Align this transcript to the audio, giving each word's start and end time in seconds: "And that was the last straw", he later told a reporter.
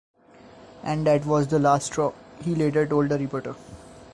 "And 0.81 1.05
that 1.05 1.27
was 1.27 1.45
the 1.47 1.59
last 1.59 1.85
straw", 1.85 2.11
he 2.43 2.55
later 2.55 2.87
told 2.87 3.11
a 3.11 3.19
reporter. 3.19 3.53